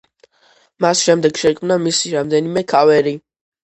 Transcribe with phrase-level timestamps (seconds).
[0.85, 3.19] მას შემდეგ შეიქმნა მისი რამდენიმე ქავერი.